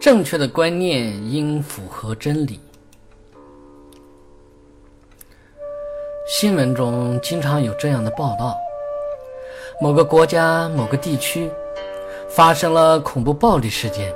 [0.00, 2.58] 正确的观念应符合真理。
[6.26, 8.56] 新闻中经常有这样的报道：
[9.78, 11.50] 某个国家、某个地区
[12.30, 14.10] 发生了恐怖暴力事件，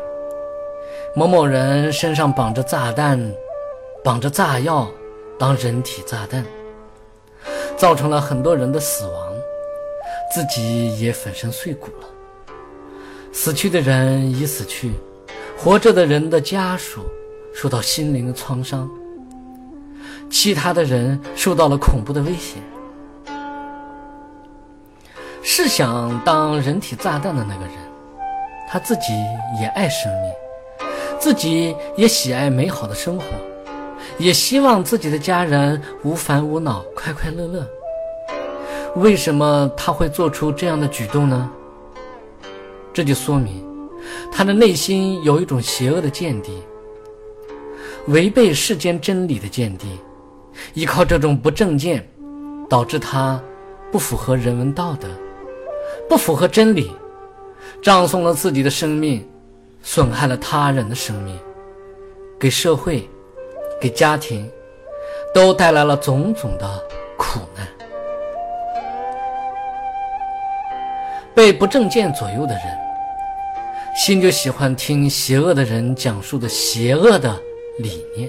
[1.15, 3.21] 某某人身上绑着炸弹、
[4.03, 4.91] 绑着炸药
[5.39, 6.47] 当人体炸弹，
[7.77, 9.35] 造成了很多人的死亡，
[10.33, 12.09] 自己也粉身碎骨了。
[13.33, 14.93] 死去的人已死去，
[15.57, 17.03] 活着的人的家属
[17.55, 18.89] 受到心灵的创伤。
[20.31, 22.59] 其他的人受到了恐怖的威胁。
[25.43, 27.75] 试想，当人体炸弹的那个人，
[28.69, 29.13] 他自己
[29.61, 30.33] 也爱生命，
[31.19, 33.25] 自己也喜爱美好的生活，
[34.19, 37.67] 也希望自己的家人无烦无恼、快快乐乐。
[38.97, 41.51] 为什么他会做出这样的举动呢？
[42.93, 43.65] 这就说明，
[44.31, 46.63] 他的内心有一种邪恶的见地，
[48.09, 49.87] 违背世间真理的见地。
[50.73, 52.09] 依靠这种不正见，
[52.69, 53.43] 导致他
[53.91, 55.09] 不符合人文道德，
[56.09, 56.93] 不符合真理，
[57.83, 59.29] 葬送了自己的生命，
[59.83, 61.37] 损害了他人的生命，
[62.39, 63.09] 给社会、
[63.81, 64.49] 给家庭
[65.35, 66.83] 都带来了种种的
[67.17, 67.67] 苦难。
[71.35, 72.63] 被不正见左右的人，
[73.95, 77.41] 心就喜欢听邪恶的人讲述的邪恶的
[77.79, 78.29] 理念。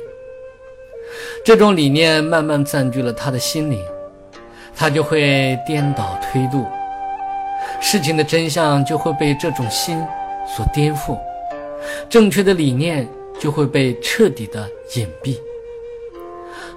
[1.43, 3.83] 这种理念慢慢占据了他的心灵，
[4.75, 6.65] 他就会颠倒推度，
[7.81, 9.97] 事情的真相就会被这种心
[10.55, 11.17] 所颠覆，
[12.07, 13.07] 正确的理念
[13.39, 15.35] 就会被彻底的隐蔽。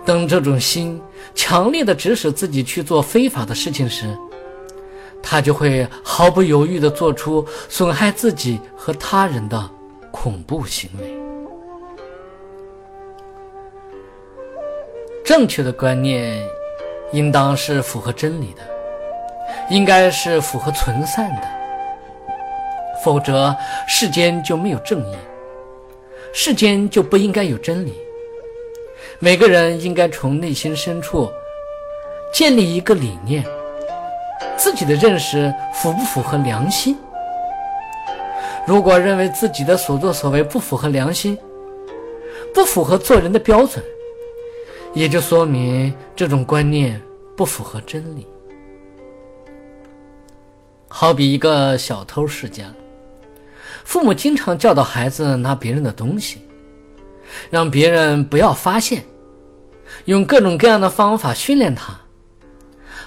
[0.04, 0.98] 当这种心
[1.34, 4.06] 强烈的指使自己去做非法的事情时，
[5.22, 9.70] 他就会毫不犹豫地做出损害自己和他人的
[10.10, 11.14] 恐怖行为。
[15.24, 16.42] 正确的观念，
[17.12, 18.62] 应当是符合真理的，
[19.68, 21.42] 应该是符合存善的，
[23.04, 23.54] 否则
[23.86, 25.16] 世间就没有正义，
[26.32, 27.92] 世间就不应该有真理。
[29.18, 31.30] 每个人应该从内心深处
[32.32, 33.44] 建立一个理念，
[34.58, 36.96] 自己的认识符不符合良心？
[38.66, 41.38] 如果认为自己的所作所为不符合良心，
[42.52, 43.82] 不符合做人的标准。
[44.94, 47.00] 也就说明这种观念
[47.36, 48.26] 不符合真理。
[50.88, 52.64] 好比一个小偷世家，
[53.84, 56.38] 父母经常教导孩子拿别人的东西，
[57.50, 59.04] 让别人不要发现，
[60.06, 61.92] 用各种各样的方法训练他，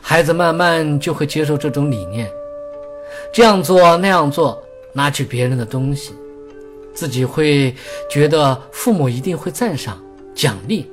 [0.01, 2.29] 孩子慢慢就会接受这种理念，
[3.31, 6.13] 这样做那样做，拿取别人的东西，
[6.93, 7.73] 自己会
[8.09, 10.03] 觉得父母一定会赞赏
[10.35, 10.89] 奖励。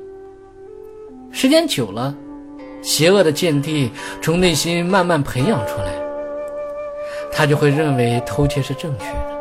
[1.32, 2.14] 时间久了，
[2.82, 3.90] 邪恶的见地
[4.22, 5.92] 从内心慢慢培养出来，
[7.32, 9.38] 他就会认为偷窃是正确的，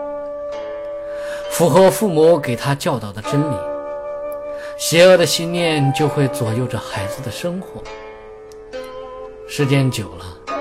[1.52, 3.56] 符合父母给他教导的真理。
[4.78, 7.82] 邪恶的信念就会左右着孩子的生活。
[9.50, 10.56] 时间久了，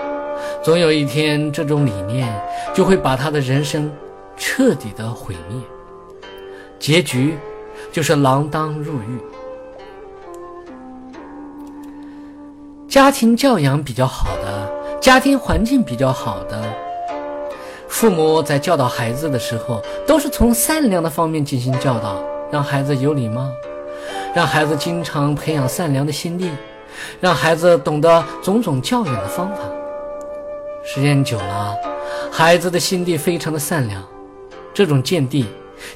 [0.62, 2.32] 总有一天，这种理念
[2.72, 3.92] 就会把他的人生
[4.36, 5.60] 彻底的毁灭，
[6.78, 7.36] 结局
[7.92, 9.20] 就是锒铛入狱。
[12.88, 16.62] 家庭教养比较好的，家庭环境比较好的
[17.88, 22.22] 父母，在教导孩子的时候，都是从善良的方面进行教导，
[22.52, 23.50] 让孩子有礼貌，
[24.32, 26.50] 让孩子经常培养善良的心地，
[27.20, 29.58] 让孩子懂得种种教养的方法。
[30.84, 31.76] 时间久了，
[32.30, 34.02] 孩子的心地非常的善良，
[34.72, 35.46] 这种见地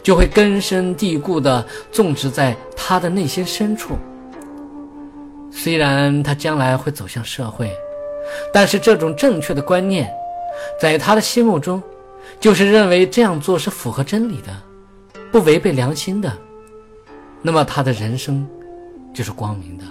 [0.03, 3.97] 就会根深蒂固地种植在他的内心深处。
[5.53, 7.71] 虽然他将来会走向社会，
[8.53, 10.13] 但是这种正确的观念，
[10.81, 11.83] 在他的心目中，
[12.39, 14.51] 就是认为这样做是符合真理的，
[15.31, 16.33] 不违背良心的。
[17.43, 18.47] 那么他的人生
[19.15, 19.85] 就是光明的。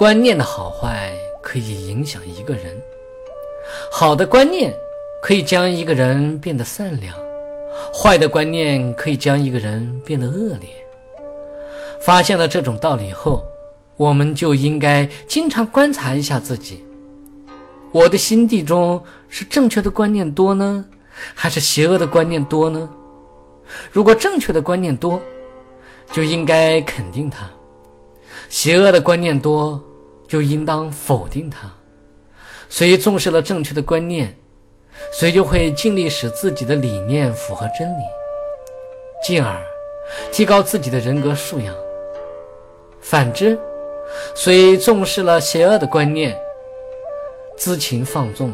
[0.00, 1.12] 观念的好坏
[1.42, 2.74] 可以影响一个人，
[3.92, 4.74] 好的观念
[5.22, 7.14] 可以将一个人变得善良，
[7.92, 10.70] 坏的观念可以将一个人变得恶劣。
[12.00, 13.44] 发现了这种道理后，
[13.98, 16.82] 我们就应该经常观察一下自己：
[17.92, 18.98] 我的心地中
[19.28, 20.82] 是正确的观念多呢，
[21.34, 22.88] 还是邪恶的观念多呢？
[23.92, 25.20] 如果正确的观念多，
[26.10, 27.44] 就应该肯定它；
[28.48, 29.78] 邪恶的观念多，
[30.30, 31.68] 就应当否定它。
[32.68, 34.38] 谁重视了正确的观念，
[35.12, 38.02] 谁就会尽力使自己的理念符合真理，
[39.26, 39.60] 进而
[40.30, 41.74] 提高自己的人格素养。
[43.00, 43.58] 反之，
[44.36, 46.38] 虽重视了邪恶的观念，
[47.58, 48.52] 知情放纵，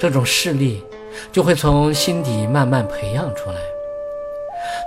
[0.00, 0.84] 这种势力
[1.30, 3.56] 就会从心底慢慢培养出来。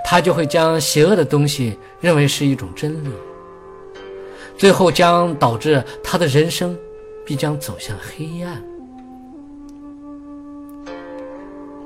[0.04, 3.10] 他就会将邪恶的东西认为是一种真理，
[4.56, 6.76] 最后将导致他的人生
[7.24, 8.62] 必将走向黑暗。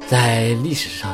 [0.06, 1.10] 在历史上，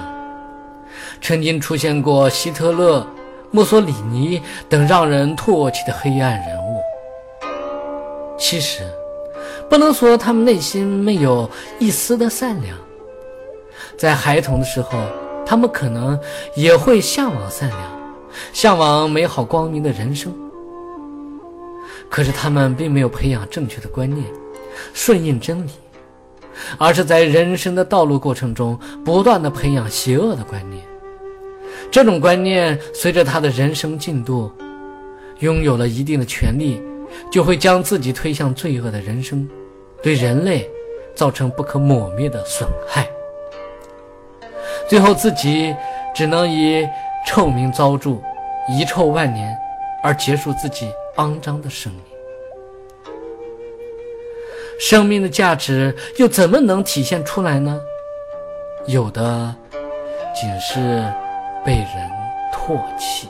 [1.20, 3.06] 曾经出现过希特勒、
[3.50, 6.80] 墨索里尼等让人唾弃的黑暗人物。
[8.38, 8.82] 其实，
[9.68, 12.76] 不能说他们内心没有一丝的善良。
[13.98, 14.98] 在孩童的时候，
[15.44, 16.18] 他们可能
[16.54, 17.80] 也会向往善良，
[18.52, 20.32] 向往美好光明的人生。
[22.08, 24.24] 可是，他们并没有培养正确的观念，
[24.94, 25.70] 顺应真理。
[26.78, 30.82] 而是在人生的道路过程中，不断的培养邪恶的观念。
[31.90, 34.50] 这种观念随着他的人生进度，
[35.40, 36.82] 拥有了一定的权利，
[37.30, 39.46] 就会将自己推向罪恶的人生，
[40.02, 40.66] 对人类
[41.14, 43.06] 造成不可磨灭的损害。
[44.88, 45.74] 最后，自己
[46.14, 46.86] 只能以
[47.26, 48.12] 臭名昭著、
[48.70, 49.54] 遗臭万年，
[50.02, 52.02] 而结束自己肮脏的生命。
[54.78, 57.80] 生命的价值又怎么能体现出来呢？
[58.86, 59.54] 有的
[60.34, 60.78] 仅是
[61.64, 62.10] 被人
[62.52, 63.28] 唾弃。